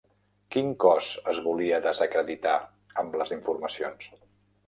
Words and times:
Quin 0.53 0.69
cos 0.83 1.09
es 1.33 1.41
volia 1.47 1.81
desacreditar 1.83 2.55
amb 3.03 3.21
les 3.23 3.35
informacions? 3.39 4.09